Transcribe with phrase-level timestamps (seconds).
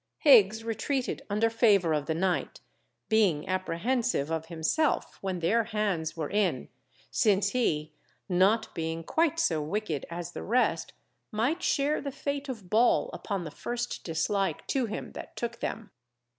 [0.17, 2.59] Higgs retreated under favour of the night,
[3.07, 6.69] being apprehensive of himself when their hands were in,
[7.11, 7.93] since he,
[8.27, 10.93] not being quite so wicked as the rest,
[11.31, 15.91] might share the fate of Ball upon the first dislike to him that took them.